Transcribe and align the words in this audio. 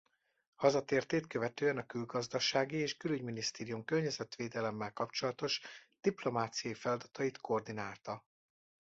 Hazatértét 0.55 1.27
követően 1.27 1.77
a 1.77 1.85
Külgazdasági 1.85 2.75
és 2.75 2.97
Külügyminisztérium 2.97 3.83
környezetvédelemmel 3.83 4.93
kapcsolatos 4.93 5.61
diplomáciai 6.01 6.73
feladatait 6.73 7.37
koordinálta. 7.37 8.25